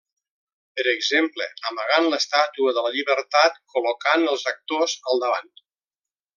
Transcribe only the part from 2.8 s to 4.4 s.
la Llibertat col·locant